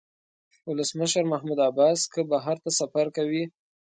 ولسمشر 0.69 1.23
محمود 1.33 1.59
عباس 1.69 1.99
که 2.13 2.21
بهر 2.31 2.57
ته 2.63 2.69
سفر 2.79 3.05
کوي. 3.17 3.43